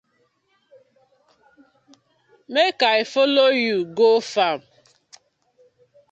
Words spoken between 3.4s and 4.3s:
you go